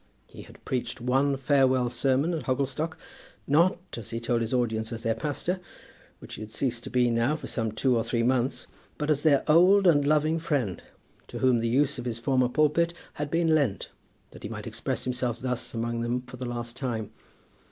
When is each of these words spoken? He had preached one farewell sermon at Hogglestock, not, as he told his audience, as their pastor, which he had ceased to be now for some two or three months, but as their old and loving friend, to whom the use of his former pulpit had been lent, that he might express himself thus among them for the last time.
He 0.25 0.41
had 0.41 0.65
preached 0.65 0.99
one 0.99 1.37
farewell 1.37 1.87
sermon 1.87 2.33
at 2.33 2.45
Hogglestock, 2.47 2.97
not, 3.45 3.77
as 3.99 4.09
he 4.09 4.19
told 4.19 4.41
his 4.41 4.51
audience, 4.51 4.91
as 4.91 5.03
their 5.03 5.13
pastor, 5.13 5.59
which 6.17 6.33
he 6.33 6.41
had 6.41 6.51
ceased 6.51 6.83
to 6.85 6.89
be 6.89 7.11
now 7.11 7.35
for 7.35 7.45
some 7.45 7.71
two 7.71 7.95
or 7.95 8.03
three 8.03 8.23
months, 8.23 8.65
but 8.97 9.11
as 9.11 9.21
their 9.21 9.43
old 9.47 9.85
and 9.85 10.07
loving 10.07 10.39
friend, 10.39 10.81
to 11.27 11.37
whom 11.37 11.59
the 11.59 11.69
use 11.69 11.99
of 11.99 12.05
his 12.05 12.17
former 12.17 12.49
pulpit 12.49 12.95
had 13.21 13.29
been 13.29 13.53
lent, 13.53 13.91
that 14.31 14.41
he 14.41 14.49
might 14.49 14.65
express 14.65 15.03
himself 15.03 15.39
thus 15.39 15.71
among 15.71 16.01
them 16.01 16.23
for 16.23 16.37
the 16.37 16.45
last 16.49 16.75
time. 16.75 17.11